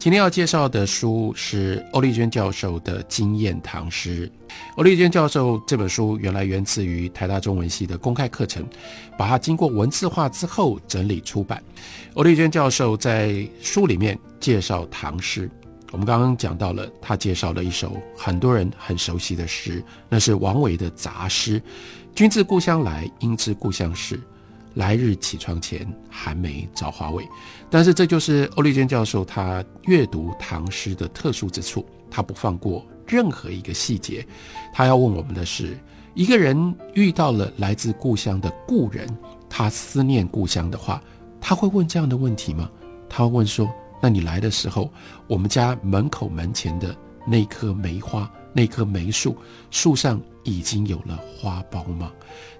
[0.00, 4.26] 今天要介绍的书是欧丽娟教授的《经验唐诗》。
[4.76, 8.66] 欧丽娟教授这本书原来源自于台大中文系的公开课程，
[9.18, 11.62] 把它经过文字化之后整理出版。
[12.14, 15.50] 欧丽娟教授在书里面介绍唐诗，
[15.92, 21.62] 我们刚刚讲到了，他介绍了一首很多人很熟悉的诗，那是王维的杂诗
[22.16, 24.18] ：“君自故乡来，应知故乡事。”
[24.74, 27.26] 来日起床前，寒梅找花未？
[27.68, 34.26] 但是这就是欧丽娟教授他阅读唐诗的特殊之处，他不放过任何一个细节。
[34.72, 35.76] 他要问我们的是：
[36.14, 39.08] 一个人遇到了来自故乡的故人，
[39.48, 41.02] 他思念故乡的话，
[41.40, 42.70] 他会问这样的问题吗？
[43.08, 43.68] 他会问说：
[44.00, 44.90] 那你来的时候，
[45.26, 46.96] 我们家门口门前的
[47.26, 49.36] 那棵梅花，那棵梅树，
[49.70, 52.12] 树上已经有了花苞吗？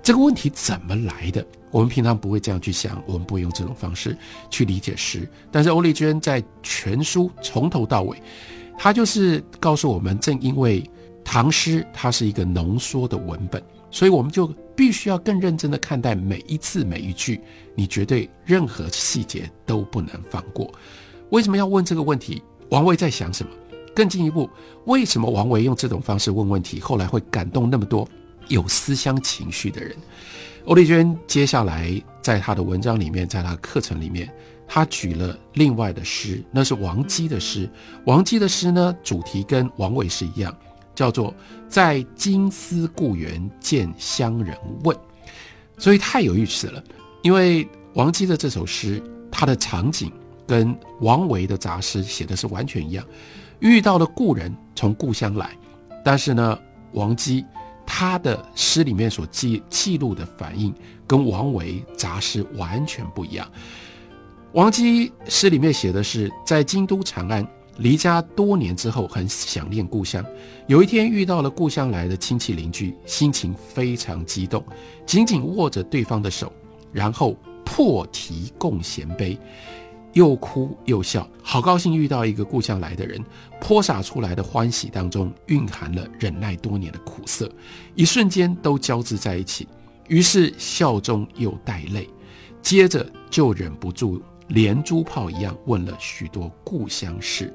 [0.02, 1.44] 这个问题怎么来的？
[1.70, 4.16] 我们平常不会这样去想，我们不会用这种方式
[4.50, 5.28] 去理解诗。
[5.50, 8.20] 但是欧丽娟在全书从头到尾，
[8.76, 10.82] 她就是告诉我们：正因为
[11.24, 17.40] 唐诗它是一个浓缩的文本，所以我们就必须要更认真的看待每一字每一句，
[17.74, 20.72] 你绝对任何细节都不能放过。
[21.30, 22.42] 为什么要问这个问题？
[22.70, 23.52] 王维在想什么？
[24.00, 24.48] 更进一步，
[24.86, 28.08] 为什么王维用这种方式问问题，后来会感动那么多？
[28.48, 29.94] 有思乡情绪的人，
[30.64, 34.32] 欧丽娟接下来在她的文章里面，在她课程里面，
[34.66, 37.68] 她举了另外的诗，那是王姬的诗。
[38.06, 40.56] 王姬的诗呢，主题跟王维是一样，
[40.94, 41.34] 叫做
[41.68, 44.96] “在金丝故园见乡人问”，
[45.76, 46.82] 所以太有意思了。
[47.22, 50.10] 因为王姬的这首诗，它的场景
[50.46, 53.04] 跟王维的杂诗写的是完全一样，
[53.60, 55.56] 遇到了故人从故乡来，
[56.04, 56.58] 但是呢，
[56.92, 57.44] 王姬。
[57.92, 60.72] 他的诗里面所记记录的反应，
[61.08, 63.50] 跟王维杂诗完全不一样。
[64.52, 67.44] 王姬诗里面写的是，在京都长安
[67.78, 70.24] 离家多年之后，很想念故乡。
[70.68, 74.64] 有一天遇到了故乡来的亲戚邻居，心情非常激动，
[75.04, 76.52] 紧紧握着对方的手，
[76.92, 79.36] 然后破题共衔杯。
[80.12, 83.24] 又哭又笑，好高兴遇到一个故乡来的人，
[83.60, 87.50] 泼洒出来的欢喜当中蕴含了忍耐多年的苦涩，
[87.94, 89.68] 一瞬间都交织在一起。
[90.08, 92.08] 于是笑中又带泪，
[92.60, 97.54] 接着就忍不住连珠炮一样问了许多故乡事，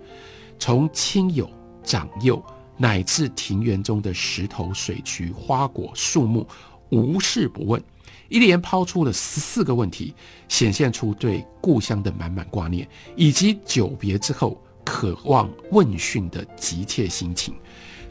[0.58, 1.50] 从亲友
[1.84, 2.42] 长幼，
[2.78, 6.48] 乃至庭园中的石头、水渠、花果、树木，
[6.90, 7.84] 无事不问。
[8.30, 10.13] 一连抛出了十四个问题，
[10.47, 17.53] 显现出对故乡的满满挂念，以及久别之后渴望问讯的急切心情。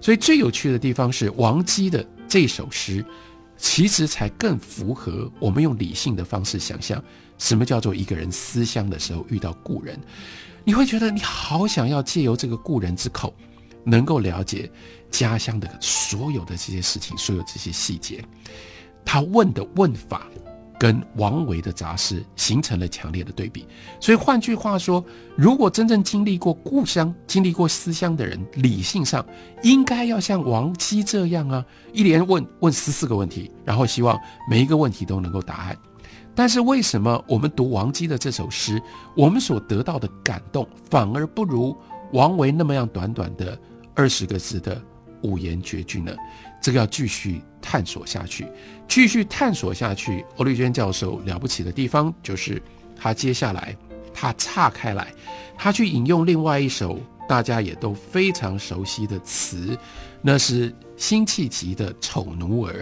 [0.00, 3.04] 所以最有趣的地方是，王姬的这首诗，
[3.56, 7.02] 其实才更符合我们用理性的方式想象，
[7.38, 9.98] 什么叫做一个人思乡的时候遇到故人，
[10.62, 13.34] 你会觉得你好想要借由这个故人之口，
[13.82, 14.70] 能够了解
[15.10, 18.22] 家乡的所有的这些事情，所有这些细节。
[19.04, 20.26] 他问的问法，
[20.78, 23.66] 跟王维的杂诗形成了强烈的对比。
[24.00, 25.04] 所以换句话说，
[25.36, 29.24] 如果真正经历过故乡、经历过思乡的人，理性上
[29.62, 34.18] 应该要像王姬这样啊，一连问问十四个问题，然后希望
[34.50, 35.76] 每一个问题都能够答案。
[36.34, 38.82] 但是为什么我们读王姬的这首诗，
[39.16, 41.76] 我们所得到的感动反而不如
[42.12, 43.56] 王维那么样短短的
[43.94, 44.82] 二十个字的
[45.24, 46.14] 五言绝句呢？
[46.62, 48.46] 这个要继续探索下去，
[48.86, 50.24] 继续探索下去。
[50.36, 52.62] 欧丽娟教授了不起的地方，就是
[52.94, 53.76] 他接下来
[54.14, 55.12] 他岔开来，
[55.58, 56.98] 他去引用另外一首
[57.28, 59.76] 大家也都非常熟悉的词，
[60.22, 62.72] 那是辛弃疾的《丑奴儿》。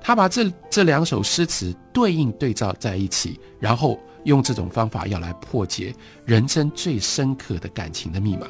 [0.00, 5.94] 他把这这两首诗词对应对照在一起，然后用这种方法要来破解
[6.24, 8.46] 人生最深刻的感情的密码。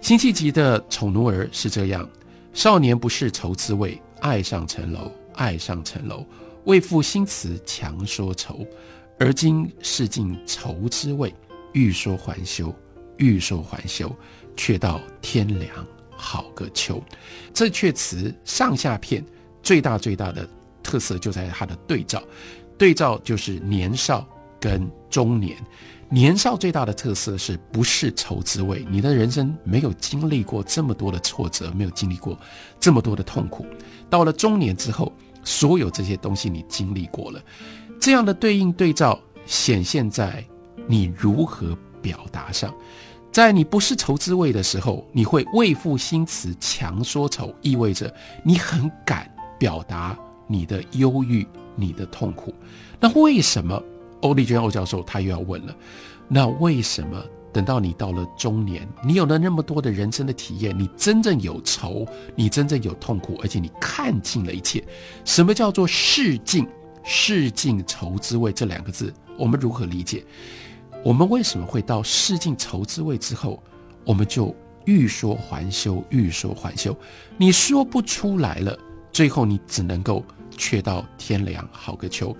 [0.00, 2.08] 辛弃疾的《丑奴儿》是这样：
[2.54, 4.00] 少年不识愁滋味。
[4.20, 6.24] 爱上层楼，爱上层楼，
[6.64, 8.66] 为赋新词强说愁。
[9.18, 11.34] 而今识尽愁滋味，
[11.72, 12.74] 欲说还休，
[13.18, 14.10] 欲说还休，
[14.56, 15.86] 却道天凉
[16.16, 17.02] 好个秋。
[17.52, 19.22] 这阙词上下片
[19.62, 20.48] 最大最大的
[20.82, 22.22] 特色就在它的对照，
[22.78, 24.26] 对照就是年少
[24.58, 25.58] 跟中年。
[26.14, 28.86] 年少最大的特色是不是愁滋味？
[28.88, 32.38] 你的人生没有经历过这么多的挫折，没有经历过
[32.78, 33.66] 这么多的痛苦。
[34.08, 35.12] 到了中年之后，
[35.42, 37.42] 所有这些东西你经历过了，
[38.00, 40.44] 这样的对应对照显现在
[40.86, 42.72] 你如何表达上。
[43.32, 48.14] 在你不是愁滋味的时候，你会为赋新词强说愁，意味着
[48.44, 49.28] 你很敢
[49.58, 50.16] 表达
[50.46, 51.44] 你的忧郁、
[51.74, 52.54] 你的痛苦。
[53.00, 53.82] 那为什么
[54.24, 55.76] 欧丽娟欧教授他又要问了？
[56.28, 57.22] 那为什么
[57.52, 64.82] 等到你到了中年，你有了那么多的人生的体验，你真正有愁，你真正有痛苦，而且你看尽了一切？
[65.24, 66.66] 什么叫做世尽？
[67.06, 70.24] 世尽愁滋味这两个字，我们如何理解？
[71.04, 73.62] 我们为什么会到试尽愁滋味之后，
[74.06, 74.56] 我们就
[74.86, 76.96] 欲说还休，欲说还休？
[77.36, 78.74] 你说不出来了，
[79.12, 80.24] 最后你只能够
[80.56, 82.34] 却到天凉好个秋。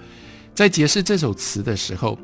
[0.54, 2.16] 在解释这首词的时候，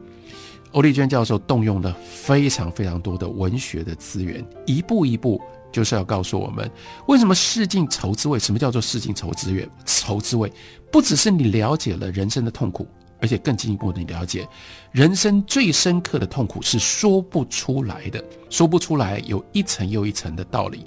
[0.73, 5.41] 欧丽娟教授动用了非常非常多的文学的资源，一步一步
[5.73, 6.71] 就是要告诉我们，
[7.09, 8.39] 为什么试尽愁滋味？
[8.39, 9.69] 什么叫做试尽愁滋味？
[9.85, 10.53] 愁滋味
[10.93, 12.87] 不只是你了解了人生的痛苦。
[13.23, 14.49] 而且更进一步的你了解，
[14.93, 20.87] 人生最深刻的痛苦是说不出来的，说不出来有一层又一层的道理。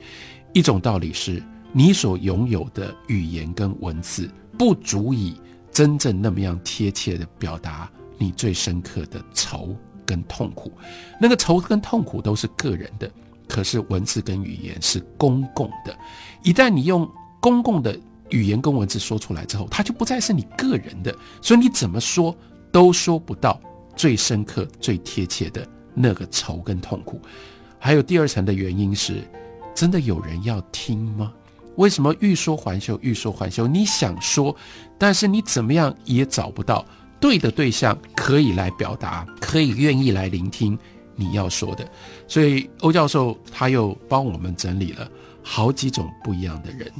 [0.51, 5.39] 一种道理是你所拥有的语言跟文字不足以
[5.74, 9.75] 真正那么样贴切的表达你最深刻的愁
[10.06, 10.72] 跟痛苦。
[11.20, 13.12] 那个愁跟痛苦都是个人的，
[13.48, 15.98] 可是文字跟语言是公共的。
[16.44, 17.10] 一旦你用
[17.42, 18.00] 公共的。
[18.30, 22.36] 语言跟文字说出来之后，它就不再是你个人的，所以你怎么说
[22.72, 23.62] 都说不到
[23.96, 27.22] 最深刻、最贴切的那个愁跟痛苦。
[27.78, 29.22] 还有第二层的原因是，
[29.75, 31.31] 真的有人要听吗？
[31.75, 33.68] 为什么欲说还休，欲说还休？
[33.68, 34.56] 你想说，
[34.98, 36.86] 但是你怎么样也找不到
[37.20, 40.78] 对的对象可以来表达，可以愿意来聆听
[41.16, 41.90] 你要说的。
[42.28, 45.10] 所以欧教授他又帮我们整理了
[45.42, 46.92] 好几种不一样的人。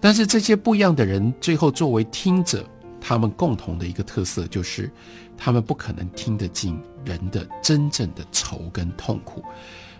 [0.00, 2.64] 但是这些不一样的人，最后作为听者，
[3.00, 4.90] 他们共同的一个特色就是，
[5.36, 9.42] 他们不可能听得进人的真正的愁跟痛苦。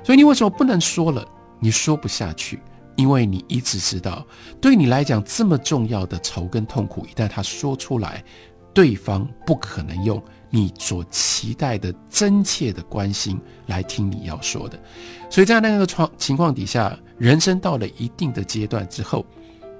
[0.02, 1.26] 所以你为什么不能说了？
[1.62, 2.58] 你说不下去，
[3.00, 4.26] 因为你一直知道，
[4.60, 8.22] 对你来讲这么重要的愁跟痛苦，一旦他说出来，
[8.74, 14.78] 对方不可能用你所期待的真切的关心来听你要说的。
[15.30, 15.86] 所以在那个
[16.18, 19.24] 情况底下，人生到了一定的阶段之后。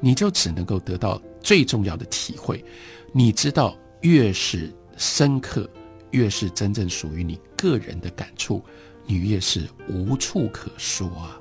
[0.02, 2.64] 你就只能够得到最重要的体会，
[3.12, 5.68] 你知道，越是深刻，
[6.12, 8.64] 越是真正属于你个人的感触，
[9.04, 11.38] 你越是无处可说啊。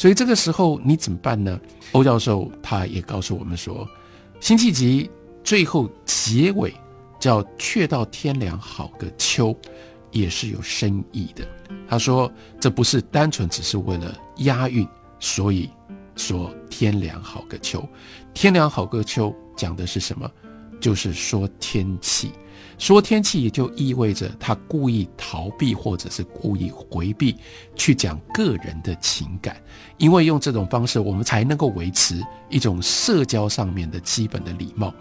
[0.00, 1.60] 所以这个时候你怎么办呢？
[1.92, 3.86] 欧教授他也告诉我们说，
[4.40, 5.10] 辛弃疾
[5.44, 6.72] 最后结尾
[7.18, 9.54] 叫“却到天凉好个秋”，
[10.10, 11.46] 也是有深意的。
[11.86, 14.88] 他说，这不是单纯只是为了押韵，
[15.18, 15.68] 所以。
[16.16, 17.82] 说天凉好个秋，
[18.34, 20.30] 天凉好个秋讲的是什么？
[20.78, 22.32] 就是说天气，
[22.80, 27.36] 说天气也就意味着他故意逃避或者是故意回避
[27.76, 29.54] 去讲个人的情感，
[29.98, 34.92] 因为用这种方式我们才能够维持一种社交上面的基本的礼貌。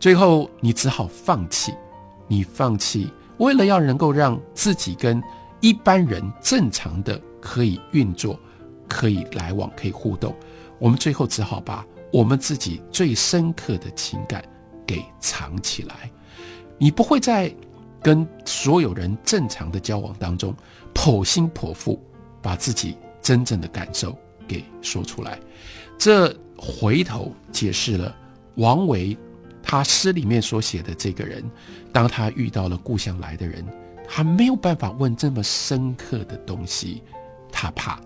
[0.00, 1.72] 最后你只好放弃，
[2.26, 3.08] 你放弃，
[3.38, 5.22] 为了要能够让自己跟
[5.60, 8.38] 一般人正常的可以运作。
[8.88, 10.32] 可以来往，可以互动，
[10.78, 14.44] 我们最后只好把我们自己最深刻的情感
[14.86, 16.08] 给藏起来。
[16.78, 17.54] 你不会在
[18.02, 20.54] 跟所有人正常的交往当中
[20.94, 22.00] 剖心剖腹，
[22.40, 24.16] 把自己真正的感受
[24.46, 25.38] 给说出来。
[25.98, 28.14] 这回头解释了
[28.56, 29.16] 王维
[29.62, 31.42] 他诗里面所写的这个人，
[31.92, 33.66] 当他遇到了故乡来的人，
[34.06, 37.02] 他没有办法问这么深刻的东西，
[37.50, 38.00] 他怕。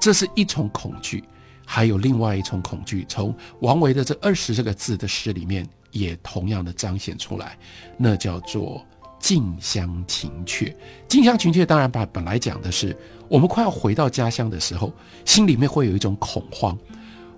[0.00, 1.22] 这是一重恐惧，
[1.64, 7.58] 还有另外一重恐惧，从王维的这二十这个字的诗里面也同样的彰显出来，
[7.96, 8.84] 那叫做
[9.18, 10.74] 近乡情怯。
[11.08, 12.96] 近乡情怯当然把本来讲的是
[13.28, 14.92] 我们快要回到家乡的时候，
[15.24, 16.78] 心里面会有一种恐慌。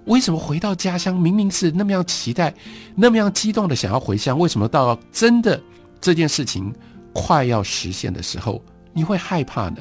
[0.07, 2.55] 为什么回到家乡明明是那么样期待，
[2.95, 5.61] 那么样激动的想要回乡，为什么到真的
[6.01, 6.75] 这件事情
[7.13, 8.63] 快要实现的时候，
[8.93, 9.79] 你会害怕呢？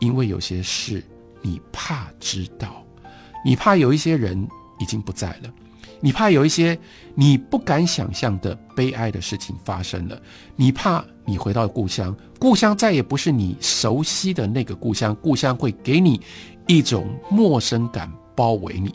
[0.00, 1.04] 因为有些事。
[1.42, 2.84] 你怕知道，
[3.42, 4.46] 你怕有一些人
[4.78, 5.50] 已经不在了，
[6.00, 6.78] 你怕有一些
[7.14, 10.20] 你不敢想象的悲哀的事情发生了，
[10.56, 16.20] 你怕你回到故乡，故乡再也不是你熟悉的那个故乡，故乡会给你
[16.66, 18.94] 一种陌生感包围你。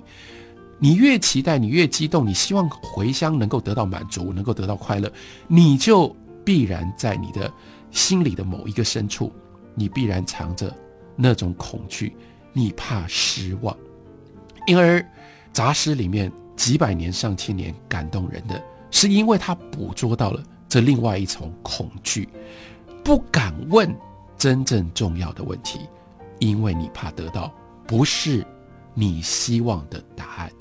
[0.78, 5.12] 你越期待，你越激动，你希望回乡能够得到满足，能够得到快乐，
[5.48, 7.52] 你就必然在你的
[7.92, 9.32] 心里的某一个深处，
[9.74, 10.76] 你必然藏着
[11.16, 12.16] 那种恐惧。
[12.52, 13.76] 你怕失望，
[14.66, 15.06] 因而
[15.54, 22.30] 杂诗里面几百年、上千年感动人的，是因为他捕捉到了这另外一重恐惧，
[23.04, 23.94] 不敢问
[24.38, 25.80] 真正重要的问题，
[26.40, 27.52] 因为你怕得到
[27.86, 28.46] 不是
[28.94, 30.52] 你希望的答案。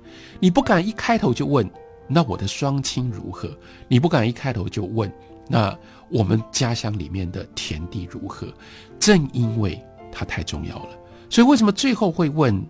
[0.40, 1.68] 你不敢一开头就问，
[2.08, 3.50] 那我的双亲如何？
[3.88, 5.10] 你不敢一开头就问，
[5.48, 5.76] 那
[6.10, 8.46] 我们家乡里面的田地如何？
[8.98, 9.80] 正因为
[10.12, 10.90] 它太重要了，
[11.30, 12.64] 所以为什么最后会问？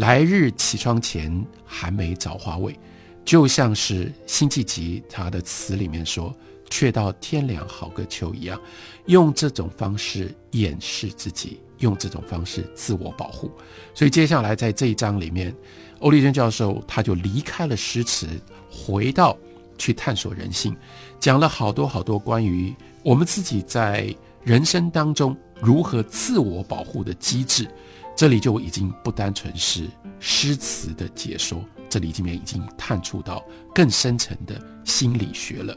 [0.00, 1.30] 来日起窗前，
[1.66, 2.74] 寒梅找花未？
[3.22, 6.34] 就像是辛弃疾他的词里面说
[6.70, 8.58] ：“却道天凉好个秋”一样，
[9.04, 13.52] 用这种方式掩饰自己，用这种方式自我保护。
[13.92, 15.54] 所以接下来在这一章里面，
[15.98, 18.26] 欧丽娟教授他就离开了诗词，
[18.70, 19.36] 回到
[19.76, 20.74] 去探索人性，
[21.20, 27.68] 讲了好多好多关于我们自己在人生当中如何自我保护的机制。
[28.16, 29.88] 这里就已经不单纯是
[30.18, 33.42] 诗词的解说，这里这边已经探触到
[33.74, 35.74] 更深层的心理学了。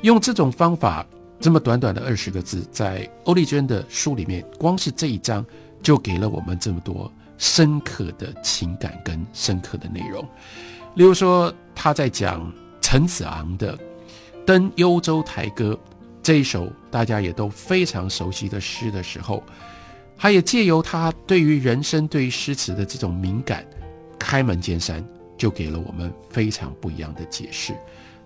[0.00, 1.04] 用这种方法，
[1.38, 5.44] 这么短短的二十个字，在欧丽娟的书里面，光是这一章
[5.82, 10.26] 就给了我们这么多深刻的情感跟深刻的内容。
[10.94, 12.50] 例如说，他在讲
[12.80, 13.76] 陈子昂的
[14.46, 15.78] 《登幽州台歌》
[16.22, 19.42] 这一首大家也都非常熟悉的诗的时候。
[20.16, 23.66] 他也借由他对于人生、对于诗词的这种敏感，
[24.18, 25.06] 开门见山
[25.36, 27.74] 就给了我们非常不一样的解释。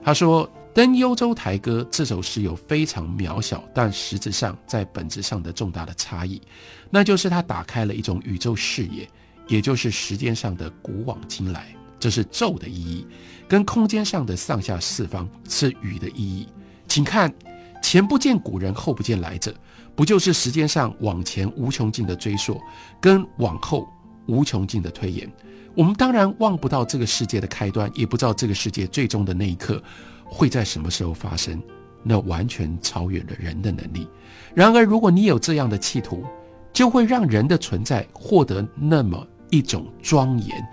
[0.02, 6.40] 他说：“《登幽州台歌》这首诗有非常渺小，但实质上在本质上的重大的差异，
[6.88, 9.08] 那就是他打开了一种宇宙视野，
[9.48, 13.06] 也就是时间上的古往今来，这是宙的意义；
[13.48, 16.46] 跟空间上的上下四方是宇的意义。
[16.86, 17.34] 请看，
[17.82, 19.54] 前不见古人，后不见来者。”
[19.96, 22.60] 不就是时间上往前无穷尽的追溯，
[23.00, 23.88] 跟往后
[24.26, 25.28] 无穷尽的推演？
[25.74, 29.82] 我们当然望不到这个世界的开端，也不知道这个世界最终的那一刻
[30.24, 31.60] 会在什么时候发生。
[32.04, 34.06] 那完全超越了人的能力。
[34.54, 36.24] 然而，如果你有这样的企图，
[36.72, 40.64] 就会让人的存在获得那么一种庄严，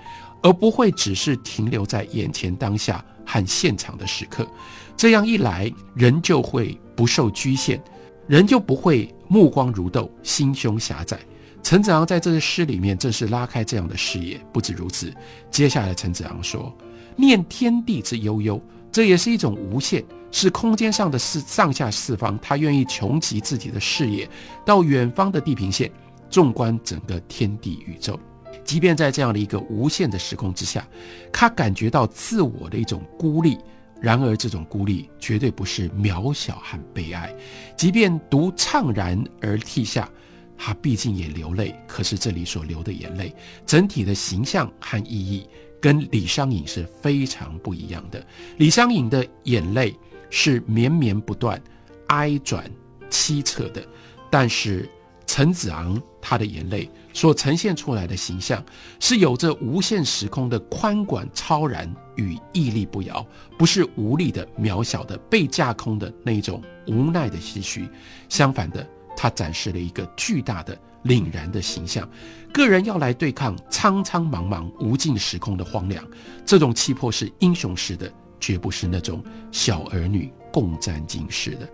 [0.44, 4.48] 而不会只是停留在眼前当下和现场的时刻。
[4.96, 7.82] 这样一来，人就会不受局限。
[8.28, 11.20] 人就不会目光如豆，心胸狭窄。
[11.62, 14.44] 陈子昂在这个诗里面正是拉开这样的视野。
[14.52, 15.14] 不止如此，
[15.52, 16.75] 接下来陈子昂说
[17.16, 18.60] ：“念天地之悠悠，
[18.92, 22.36] 这也是一种无限，是空间上的四上下四方。
[22.42, 24.28] 他愿意穷极自己的视野，
[24.66, 25.92] 到远方的地平线，
[26.28, 28.20] 纵观整个天地宇宙。
[28.64, 30.84] 即便在这样的一个无限的时空之下，
[31.32, 33.60] 他感觉到自我的一种孤立。”
[34.02, 37.36] 然而，这种孤立绝对不是渺小和悲哀。
[37.78, 40.10] 即便独怅然而涕下，
[40.58, 41.75] 他毕竟也流泪。
[41.88, 43.34] 可是这里所流的眼泪，
[43.66, 45.48] 整体的形象和意义
[45.82, 48.25] 跟李商隐是非常不一样的。
[48.58, 49.98] 李商隐的眼泪
[50.30, 51.62] 是绵绵不断、
[52.08, 52.70] 哀转
[53.10, 53.86] 凄恻的，
[54.30, 54.90] 但是。
[55.28, 58.62] 陈子昂他的眼泪所呈现出来的形象，
[59.00, 63.26] 是有着无限时空的宽广超然与屹立不摇，
[63.58, 67.90] 不是无力的渺小的被架空的那种无奈的唏嘘。
[68.28, 72.08] 相反的，他展示了一个巨大的凛然的形象。
[72.52, 76.06] 个人要来对抗苍苍茫茫无尽时空的荒凉，
[76.46, 81.70] 这种气魄是英雄式的，绝不是那种小儿女共沾巾式的。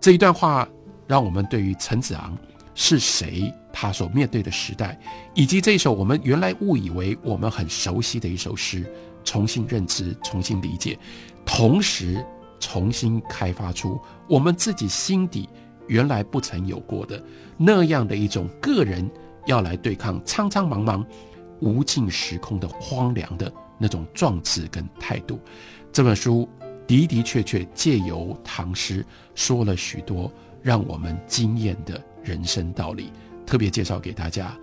[0.00, 0.68] 这一段话，
[1.08, 2.38] 让我们对于陈子昂。
[2.80, 3.52] 是谁？
[3.72, 4.96] 他所面对的时代，
[5.34, 8.88] 以及这首我们原来误以为我们很熟悉的一首诗，
[9.24, 10.96] 重新认知、重新理解，
[11.44, 12.24] 同时
[12.60, 15.48] 重新开发出我们自己心底
[15.88, 17.20] 原来不曾有过的
[17.56, 19.10] 那样的一种个人
[19.46, 21.04] 要来对抗苍苍茫茫
[21.58, 25.40] 无尽时空的荒凉的那种壮志跟态度。
[25.92, 26.48] 这本书
[26.86, 29.04] 的的确确借由唐诗
[29.34, 30.32] 说了许多
[30.62, 32.00] 让我们惊艳的。
[32.28, 33.10] 人生道理，
[33.46, 34.54] 特别介绍给大家。